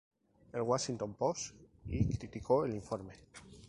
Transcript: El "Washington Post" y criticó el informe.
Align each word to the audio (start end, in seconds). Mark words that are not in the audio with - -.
El 0.51 0.63
"Washington 0.63 1.13
Post" 1.13 1.53
y 1.85 2.17
criticó 2.17 2.65
el 2.65 2.73
informe. 2.73 3.13